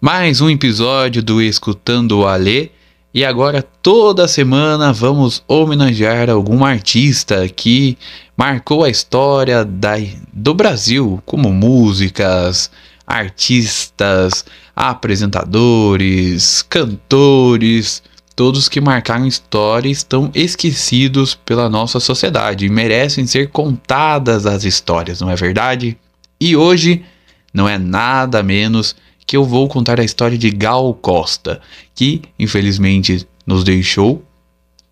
[0.00, 2.70] Mais um episódio do Escutando o Alê.
[3.12, 7.98] E agora, toda semana, vamos homenagear algum artista que
[8.36, 9.94] marcou a história da,
[10.32, 12.70] do Brasil, como músicas,
[13.04, 14.44] artistas,
[14.76, 18.00] apresentadores, cantores,
[18.36, 25.20] todos que marcaram história estão esquecidos pela nossa sociedade e merecem ser contadas as histórias,
[25.20, 25.98] não é verdade?
[26.40, 27.04] E hoje
[27.52, 31.60] não é nada menos que eu vou contar a história de Gal Costa,
[31.94, 34.22] que infelizmente nos deixou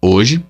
[0.00, 0.42] hoje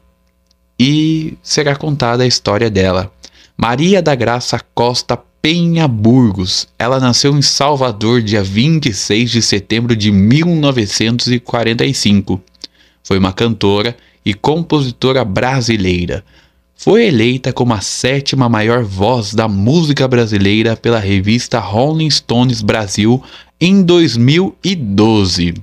[0.78, 3.10] e será contada a história dela.
[3.56, 6.68] Maria da Graça Costa Penha Burgos.
[6.78, 12.40] Ela nasceu em Salvador dia 26 de setembro de 1945.
[13.04, 16.24] Foi uma cantora e compositora brasileira.
[16.74, 23.22] Foi eleita como a sétima maior voz da música brasileira pela revista Rolling Stones Brasil
[23.60, 25.54] em 2012.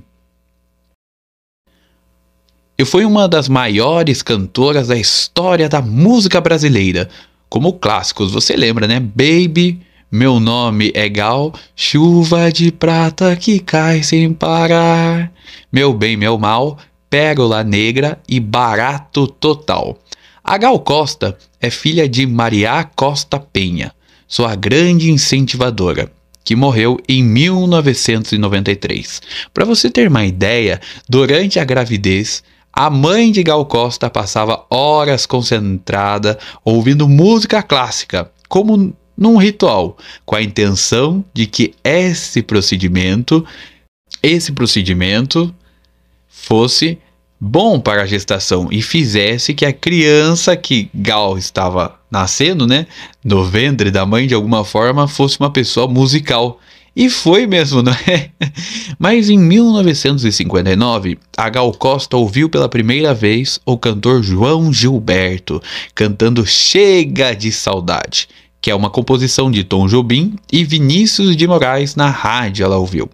[2.76, 7.08] E foi uma das maiores cantoras da história da música brasileira.
[7.48, 8.98] Como clássicos, você lembra, né?
[8.98, 15.32] Baby, Meu Nome é Gal, Chuva de Prata que cai sem parar,
[15.72, 16.76] Meu Bem, Meu Mal,
[17.08, 19.96] Pérola Negra e Barato Total.
[20.42, 23.92] A Gal Costa é filha de Maria Costa Penha,
[24.26, 26.10] sua grande incentivadora
[26.44, 29.22] que morreu em 1993.
[29.52, 35.26] Para você ter uma ideia, durante a gravidez, a mãe de Gal Costa passava horas
[35.26, 43.46] concentrada ouvindo música clássica, como num ritual, com a intenção de que esse procedimento,
[44.22, 45.54] esse procedimento
[46.28, 46.98] fosse
[47.44, 52.86] bom para a gestação e fizesse que a criança que Gal estava nascendo, né,
[53.22, 56.58] no ventre da mãe de alguma forma, fosse uma pessoa musical.
[56.96, 58.30] E foi mesmo, não é?
[58.98, 65.60] Mas em 1959, a Gal Costa ouviu pela primeira vez o cantor João Gilberto
[65.94, 68.26] cantando Chega de Saudade,
[68.60, 73.10] que é uma composição de Tom Jobim e Vinícius de Moraes na rádio ela ouviu.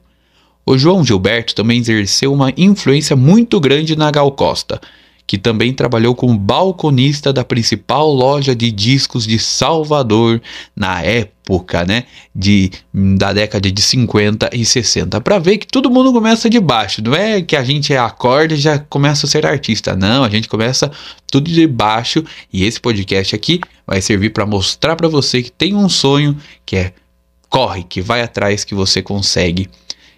[0.64, 4.80] O João Gilberto também exerceu uma influência muito grande na Gal Costa,
[5.30, 10.42] que também trabalhou como balconista da principal loja de discos de Salvador
[10.74, 12.02] na época, né,
[12.34, 15.20] de da década de 50 e 60.
[15.20, 18.56] Para ver que todo mundo começa de baixo, não é que a gente acorda e
[18.56, 20.90] já começa a ser artista, não, a gente começa
[21.30, 25.76] tudo de baixo e esse podcast aqui vai servir para mostrar para você que tem
[25.76, 26.92] um sonho, que é
[27.48, 29.68] corre, que vai atrás que você consegue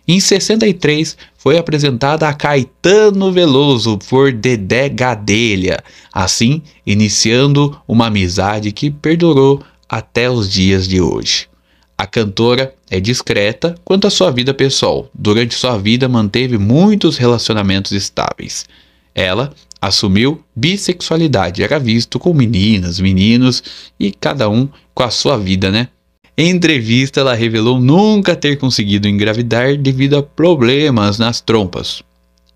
[0.07, 5.83] em 63, foi apresentada a Caetano Veloso por Dedé Gadelha,
[6.13, 11.47] assim iniciando uma amizade que perdurou até os dias de hoje.
[11.97, 15.09] A cantora é discreta quanto à sua vida pessoal.
[15.15, 18.67] Durante sua vida manteve muitos relacionamentos estáveis.
[19.15, 23.63] Ela assumiu bissexualidade, era visto com meninas, meninos
[24.01, 25.89] e cada um com a sua vida, né?
[26.37, 32.03] Em entrevista, ela revelou nunca ter conseguido engravidar devido a problemas nas trompas.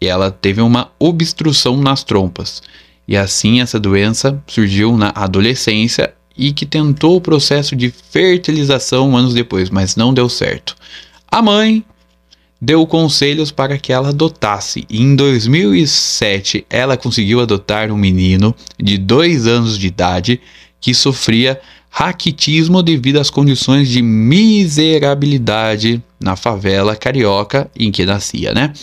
[0.01, 2.63] E ela teve uma obstrução nas trompas.
[3.07, 9.35] E assim essa doença surgiu na adolescência e que tentou o processo de fertilização anos
[9.35, 10.75] depois, mas não deu certo.
[11.31, 11.85] A mãe
[12.61, 14.85] deu conselhos para que ela adotasse.
[14.89, 20.41] E em 2007, ela conseguiu adotar um menino de dois anos de idade
[20.81, 21.61] que sofria
[21.99, 28.75] raquitismo devido às condições de miserabilidade na favela carioca em que nascia, né?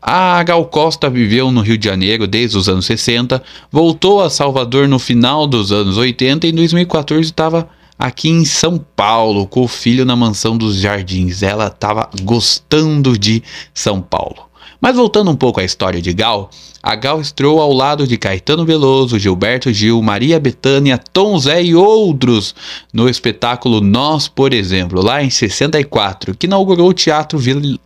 [0.00, 4.88] A Gal Costa viveu no Rio de Janeiro desde os anos 60, voltou a Salvador
[4.88, 7.68] no final dos anos 80 e em 2014 estava
[7.98, 11.42] aqui em São Paulo com o filho na mansão dos Jardins.
[11.42, 13.42] Ela estava gostando de
[13.74, 14.46] São Paulo.
[14.80, 16.50] Mas voltando um pouco à história de Gal,
[16.82, 21.74] a Gal estreou ao lado de Caetano Veloso, Gilberto Gil, Maria Bethânia, Tom Zé e
[21.74, 22.54] outros
[22.92, 27.38] no espetáculo Nós, por exemplo, lá em 64, que inaugurou o Teatro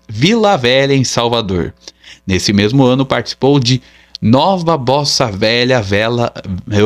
[0.08, 1.72] Vila Velha em Salvador.
[2.26, 3.80] Nesse mesmo ano participou de
[4.20, 6.30] Nova Bossa Velha, Vela.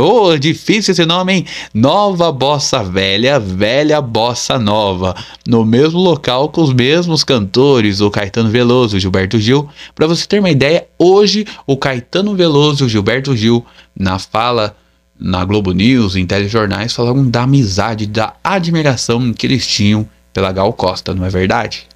[0.00, 1.46] Oh, difícil esse nome, hein?
[1.74, 5.16] Nova Bossa Velha, Velha Bossa Nova.
[5.44, 9.68] No mesmo local com os mesmos cantores, o Caetano Veloso, o Gilberto Gil.
[9.96, 13.66] Para você ter uma ideia, hoje o Caetano Veloso, o Gilberto Gil,
[13.98, 14.76] na fala
[15.18, 20.72] na Globo News, em telejornais, falaram da amizade, da admiração que eles tinham pela Gal
[20.72, 21.86] Costa, não é verdade?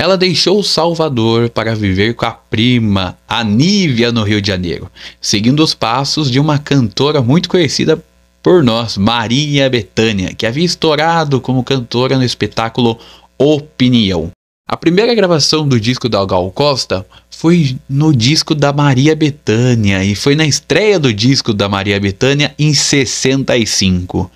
[0.00, 4.88] Ela deixou Salvador para viver com a prima, a Nívia, no Rio de Janeiro,
[5.20, 8.00] seguindo os passos de uma cantora muito conhecida
[8.40, 12.96] por nós, Maria Bethânia, que havia estourado como cantora no espetáculo
[13.36, 14.30] Opinião.
[14.68, 20.14] A primeira gravação do disco da Gal Costa foi no disco da Maria Bethânia e
[20.14, 24.30] foi na estreia do disco da Maria Bethânia em 65.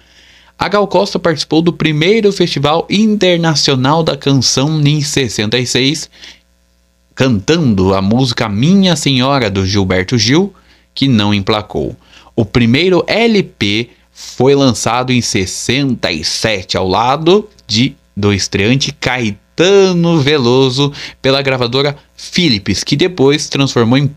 [0.63, 6.09] A Gal Costa participou do primeiro Festival Internacional da Canção em 66,
[7.17, 10.55] cantando a música Minha Senhora do Gilberto Gil,
[10.95, 11.97] que não emplacou.
[12.37, 21.43] O primeiro LP foi lançado em 67 ao lado de do estreante Caetano Veloso pela
[21.43, 24.09] gravadora Philips, que depois transformou em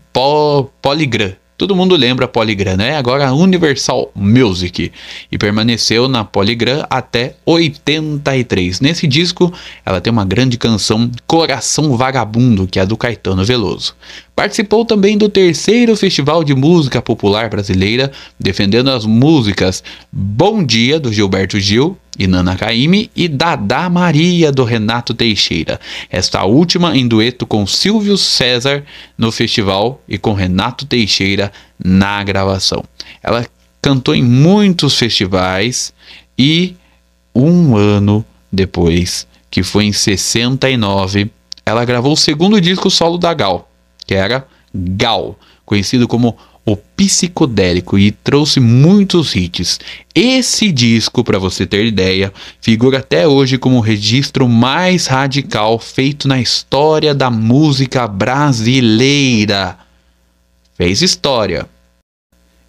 [0.80, 1.34] Polygram.
[1.58, 2.96] Todo mundo lembra Polygram, né?
[2.96, 4.92] Agora Universal Music.
[5.32, 8.80] E permaneceu na Polygram até 83.
[8.80, 9.50] Nesse disco,
[9.84, 13.94] ela tem uma grande canção, Coração Vagabundo, que é do Caetano Veloso.
[14.34, 19.82] Participou também do terceiro Festival de Música Popular Brasileira, defendendo as músicas
[20.12, 25.80] Bom Dia, do Gilberto Gil, e Nana Caymmi, e Dada Maria, do Renato Teixeira.
[26.10, 28.84] Esta última em dueto com Silvio César
[29.16, 31.52] no festival e com Renato Teixeira
[31.82, 32.84] na gravação.
[33.22, 33.46] Ela
[33.80, 35.92] cantou em muitos festivais
[36.38, 36.74] e
[37.34, 41.30] um ano depois, que foi em 69,
[41.64, 43.68] ela gravou o segundo disco solo da Gal
[44.06, 46.36] que era Gal, conhecido como
[46.66, 49.78] o psicodélico e trouxe muitos hits.
[50.12, 56.26] Esse disco, para você ter ideia, figura até hoje como o registro mais radical feito
[56.26, 59.78] na história da música brasileira.
[60.74, 61.68] Fez história.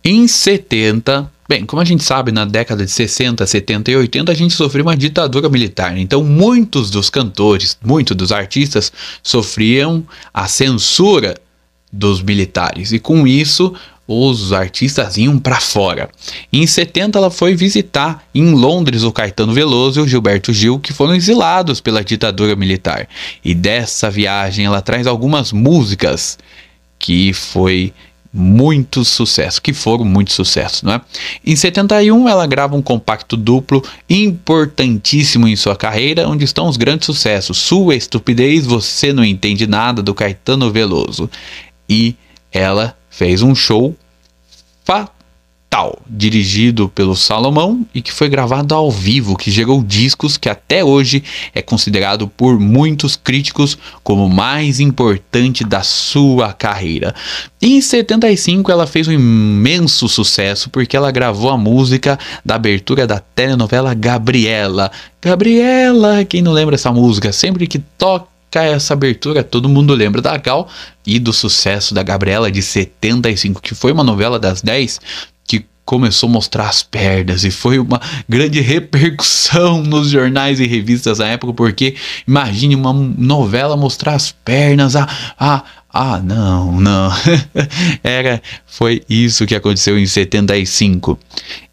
[0.04, 4.36] Em 70, bem, como a gente sabe, na década de 60, 70 e 80 a
[4.36, 5.98] gente sofreu uma ditadura militar.
[5.98, 11.36] Então, muitos dos cantores, muitos dos artistas sofriam a censura
[11.92, 12.92] dos militares.
[12.92, 13.74] E com isso,
[14.08, 16.10] os artistas iam para fora.
[16.52, 20.94] Em 70 ela foi visitar em Londres o Caetano Veloso e o Gilberto Gil, que
[20.94, 23.08] foram exilados pela ditadura militar.
[23.44, 26.38] E dessa viagem ela traz algumas músicas
[26.98, 27.94] que foi
[28.34, 31.02] muito sucesso, que foram muito sucesso, não é?
[31.46, 37.08] Em 71 ela grava um compacto duplo importantíssimo em sua carreira, onde estão os grandes
[37.08, 40.16] sucessos: Sua Estupidez, Você Não Entende Nada do
[40.72, 41.30] Veloso.
[41.90, 42.16] E
[42.52, 43.96] ela fez um show
[44.84, 45.18] fatal
[45.70, 50.82] Tal, dirigido pelo Salomão e que foi gravado ao vivo, que gerou discos que até
[50.82, 51.22] hoje
[51.54, 57.14] é considerado por muitos críticos como o mais importante da sua carreira.
[57.62, 63.20] Em 75 ela fez um imenso sucesso porque ela gravou a música da abertura da
[63.20, 64.90] telenovela Gabriela.
[65.22, 67.34] Gabriela, quem não lembra essa música?
[67.34, 70.70] Sempre que toca essa abertura, todo mundo lembra da Gal
[71.06, 75.00] e do sucesso da Gabriela de 75, que foi uma novela das 10
[75.88, 81.28] começou a mostrar as pernas e foi uma grande repercussão nos jornais e revistas da
[81.28, 81.96] época, porque
[82.28, 85.08] imagine uma novela mostrar as pernas, ah,
[85.40, 85.64] ah,
[86.00, 87.10] ah, não, não.
[88.04, 91.18] Era foi isso que aconteceu em 75.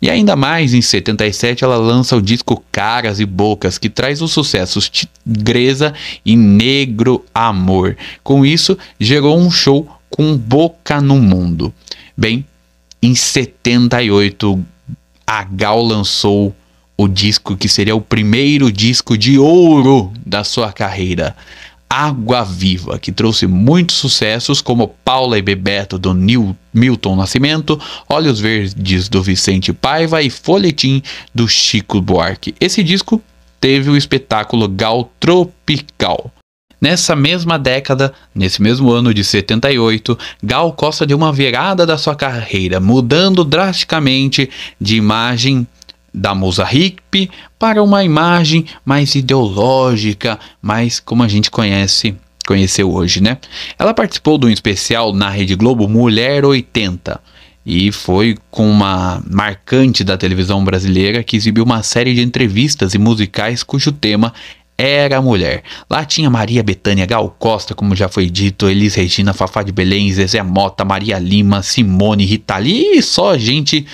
[0.00, 4.32] E ainda mais em 77 ela lança o disco Caras e Bocas, que traz os
[4.32, 5.92] sucessos Tigresa
[6.24, 7.98] e Negro Amor.
[8.22, 11.70] Com isso, gerou um show com Boca no Mundo.
[12.16, 12.46] Bem,
[13.02, 14.64] em 78,
[15.26, 16.56] a Gal lançou
[16.96, 21.36] o disco que seria o primeiro disco de ouro da sua carreira,
[21.96, 28.40] Água Viva, que trouxe muitos sucessos como Paula e Bebeto do Nil, Milton Nascimento, Olhos
[28.40, 31.00] Verdes do Vicente Paiva e Folhetim
[31.32, 32.52] do Chico Buarque.
[32.60, 33.22] Esse disco
[33.60, 36.32] teve o espetáculo Gal Tropical.
[36.80, 42.16] Nessa mesma década, nesse mesmo ano de 78, Gal Costa deu uma virada da sua
[42.16, 45.64] carreira, mudando drasticamente de imagem
[46.14, 46.32] da
[46.64, 47.28] hippie
[47.58, 52.14] para uma imagem mais ideológica, mais como a gente conhece,
[52.46, 53.38] conheceu hoje, né?
[53.76, 57.20] Ela participou de um especial na Rede Globo Mulher 80
[57.66, 62.98] e foi com uma marcante da televisão brasileira que exibiu uma série de entrevistas e
[62.98, 64.32] musicais cujo tema
[64.76, 65.62] era mulher.
[65.88, 70.12] Lá tinha Maria Betânia, Gal Costa, como já foi dito, Elis Regina, Fafá de Belém,
[70.12, 73.86] Zezé Mota, Maria Lima, Simone, Rita Lee, e só gente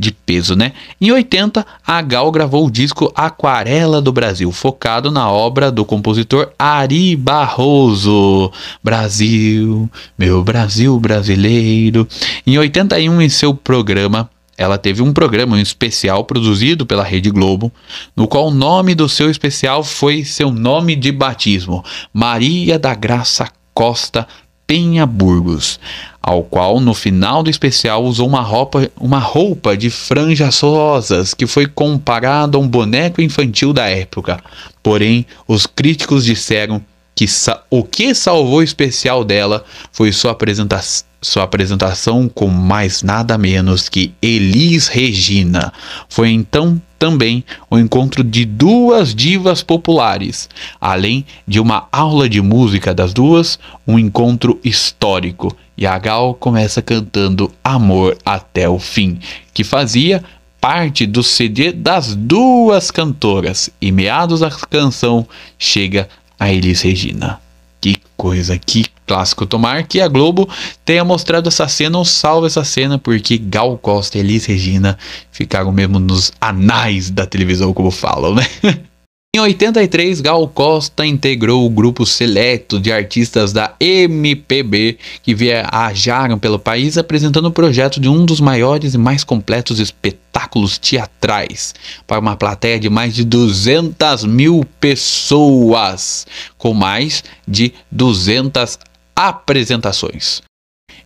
[0.00, 0.72] de peso, né?
[1.00, 6.50] Em 80, a Gal gravou o disco Aquarela do Brasil, focado na obra do compositor
[6.58, 8.50] Ari Barroso.
[8.82, 9.88] Brasil,
[10.18, 12.08] meu Brasil brasileiro.
[12.46, 17.72] Em 81, em seu programa ela teve um programa um especial produzido pela Rede Globo,
[18.14, 23.48] no qual o nome do seu especial foi seu nome de batismo, Maria da Graça
[23.72, 24.28] Costa
[24.70, 25.80] Penha Burgos,
[26.22, 31.44] ao qual no final do especial usou uma roupa, uma roupa de franjas rosas que
[31.44, 34.40] foi comparado a um boneco infantil da época.
[34.80, 36.80] Porém, os críticos disseram
[37.20, 37.26] que
[37.68, 39.62] o que salvou especial dela
[39.92, 40.80] foi sua, apresenta
[41.20, 45.70] sua apresentação com mais nada menos que Elis Regina.
[46.08, 50.48] Foi então também o encontro de duas divas populares,
[50.80, 55.54] além de uma aula de música das duas, um encontro histórico.
[55.76, 59.18] E a Gal começa cantando Amor até o fim,
[59.52, 60.24] que fazia
[60.60, 63.70] parte do CD das duas cantoras.
[63.80, 65.26] E meados da canção
[65.58, 66.08] chega
[66.40, 67.38] a Elis Regina.
[67.80, 69.46] Que coisa, que clássico.
[69.46, 70.48] Tomar que a Globo
[70.84, 74.98] tenha mostrado essa cena ou salve essa cena, porque Gal Costa e Elis Regina
[75.30, 78.46] ficaram mesmo nos anais da televisão, como falam, né?
[79.32, 86.58] Em 83, Gal Costa integrou o grupo seleto de artistas da MPB que viajaram pelo
[86.58, 91.76] país apresentando o projeto de um dos maiores e mais completos espetáculos teatrais
[92.08, 96.26] para uma plateia de mais de 200 mil pessoas,
[96.58, 98.80] com mais de 200
[99.14, 100.42] apresentações.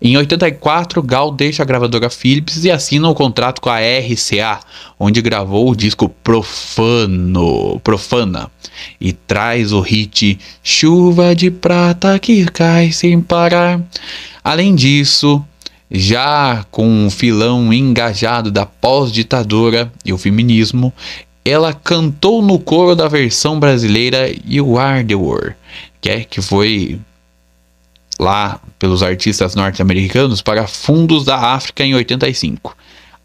[0.00, 4.60] Em 84, Gal deixa a gravadora Philips e assina um contrato com a RCA,
[4.98, 8.50] onde gravou o disco Profano, Profana
[9.00, 13.80] e traz o hit Chuva de Prata que cai sem parar.
[14.42, 15.42] Além disso,
[15.90, 20.92] já com um filão engajado da pós-ditadura e o feminismo,
[21.44, 25.54] ela cantou no coro da versão brasileira You Are the World,
[26.00, 26.98] que, é, que foi
[28.18, 32.76] lá pelos artistas norte-americanos para fundos da África em 85.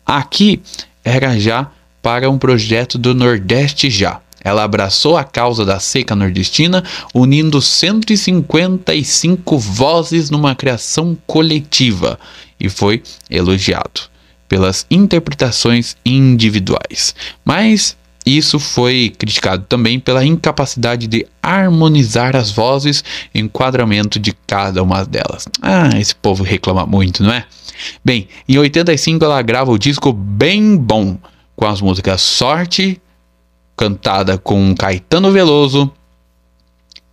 [0.06, 0.62] Aqui
[1.04, 1.70] era já
[2.02, 4.22] para um projeto do Nordeste já.
[4.42, 12.18] Ela abraçou a causa da seca nordestina, unindo 155 vozes numa criação coletiva
[12.60, 14.02] e foi elogiado
[14.48, 17.14] pelas interpretações individuais.
[17.44, 17.98] Mas
[18.38, 25.06] isso foi criticado também pela incapacidade de harmonizar as vozes e enquadramento de cada uma
[25.06, 25.48] delas.
[25.62, 27.46] Ah, esse povo reclama muito, não é?
[28.04, 31.18] Bem, em 85 ela grava o disco Bem Bom,
[31.56, 33.02] com as músicas Sorte,
[33.76, 35.92] cantada com Caetano Veloso,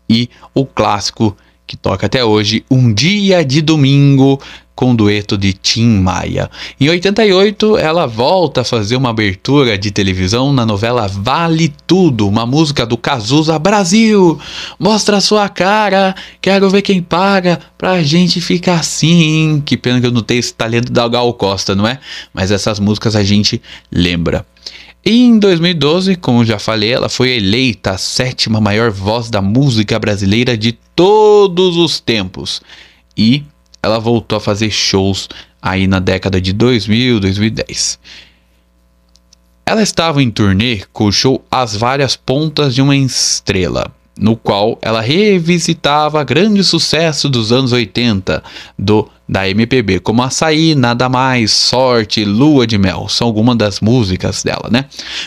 [0.09, 4.41] e o clássico que toca até hoje, Um Dia de Domingo,
[4.77, 6.51] com o dueto de Tim Maia.
[6.79, 12.45] Em 88, ela volta a fazer uma abertura de televisão na novela Vale Tudo, uma
[12.45, 14.39] música do Cazuza Brasil.
[14.79, 19.63] Mostra a sua cara, quero ver quem paga pra gente ficar assim.
[19.65, 21.99] Que pena que eu não tenho esse talento da Gal Costa, não é?
[22.35, 24.45] Mas essas músicas a gente lembra.
[25.09, 30.59] Em 2012, como já falei, ela foi eleita a sétima maior voz da música brasileira
[30.59, 32.61] de todos os tempos.
[33.17, 33.45] E
[33.87, 35.29] ela voltou a fazer shows
[35.63, 37.99] aí na década de 2000, 2010.
[39.65, 44.77] Ela estava em turnê com o show As Várias Pontas de uma Estrela, no qual
[44.83, 48.43] ela revisitava grande sucesso dos anos 80
[48.77, 54.43] do da MPB, como Açaí, Nada Mais, Sorte, Lua de Mel, são algumas das músicas
[54.43, 54.85] dela, né?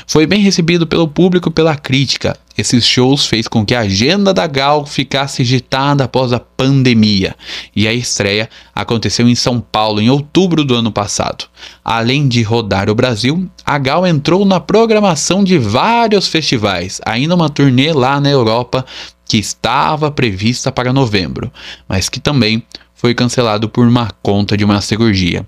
[0.07, 2.37] Foi bem recebido pelo público e pela crítica.
[2.59, 7.33] Esses shows fez com que a agenda da Gal ficasse agitada após a pandemia,
[7.73, 11.45] e a estreia aconteceu em São Paulo em outubro do ano passado.
[11.85, 17.49] Além de rodar o Brasil, a Gal entrou na programação de vários festivais, ainda uma
[17.49, 18.85] turnê lá na Europa
[19.25, 21.49] que estava prevista para novembro,
[21.87, 22.61] mas que também
[22.93, 25.47] foi cancelado por uma conta de uma cirurgia.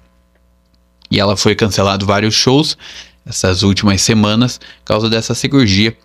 [1.12, 2.78] E ela foi cancelado vários shows
[3.26, 5.96] essas últimas semanas por causa dessa cirurgia.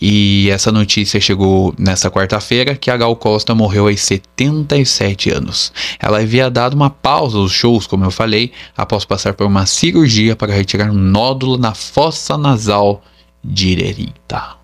[0.00, 5.72] E essa notícia chegou nessa quarta-feira que a Gal Costa morreu aos 77 anos.
[5.98, 10.36] Ela havia dado uma pausa aos shows, como eu falei, após passar por uma cirurgia
[10.36, 13.02] para retirar um nódulo na fossa nasal
[13.42, 14.56] direita.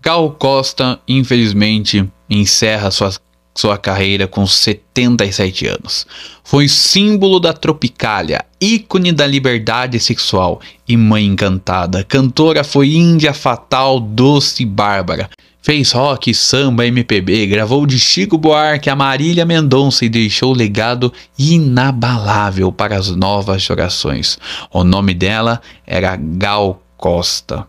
[0.00, 3.20] Gal Costa, infelizmente, encerra suas
[3.58, 6.06] sua carreira com 77 anos.
[6.44, 12.04] Foi símbolo da Tropicália, ícone da liberdade sexual e mãe encantada.
[12.04, 15.28] Cantora foi índia fatal, doce bárbara.
[15.60, 22.70] Fez rock, samba, MPB, gravou de Chico Buarque a Marília Mendonça e deixou legado inabalável
[22.70, 24.38] para as novas gerações.
[24.72, 27.66] O nome dela era Gal Costa.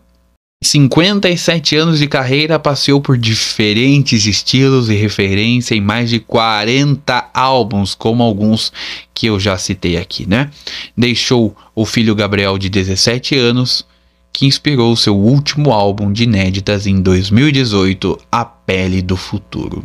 [0.62, 7.94] 57 anos de carreira, passeou por diferentes estilos e referência em mais de 40 álbuns,
[7.94, 8.70] como alguns
[9.14, 10.50] que eu já citei aqui, né?
[10.94, 13.86] Deixou o filho Gabriel de 17 anos,
[14.30, 19.82] que inspirou seu último álbum de inéditas em 2018, A Pele do Futuro.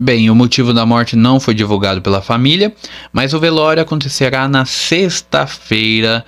[0.00, 2.74] Bem, o motivo da morte não foi divulgado pela família,
[3.12, 6.26] mas o velório acontecerá na sexta-feira,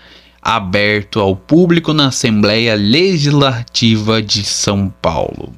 [0.50, 5.52] aberto ao público na Assembleia Legislativa de São Paulo.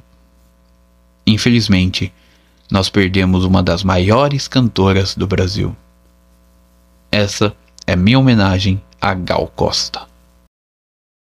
[1.25, 2.11] Infelizmente,
[2.69, 5.73] nós perdemos uma das maiores cantoras do Brasil.
[7.09, 7.55] Essa
[7.87, 10.10] é minha homenagem a Gal Costa.